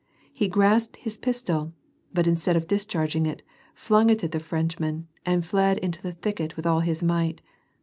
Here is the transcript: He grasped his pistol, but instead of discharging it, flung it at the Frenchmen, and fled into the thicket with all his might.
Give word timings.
He 0.33 0.47
grasped 0.47 0.95
his 0.95 1.15
pistol, 1.15 1.73
but 2.11 2.25
instead 2.25 2.55
of 2.55 2.65
discharging 2.65 3.27
it, 3.27 3.43
flung 3.75 4.09
it 4.09 4.23
at 4.23 4.31
the 4.31 4.39
Frenchmen, 4.39 5.07
and 5.27 5.45
fled 5.45 5.77
into 5.77 6.01
the 6.01 6.13
thicket 6.13 6.55
with 6.55 6.65
all 6.65 6.79
his 6.79 7.03
might. 7.03 7.39